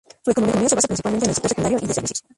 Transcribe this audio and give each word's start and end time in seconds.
Su 0.23 0.31
economía 0.31 0.67
se 0.67 0.73
basa 0.73 0.87
principalmente 0.87 1.25
en 1.25 1.29
el 1.29 1.35
sector 1.35 1.49
secundario 1.49 1.77
y 1.79 1.85
de 1.85 1.93
servicios. 1.93 2.23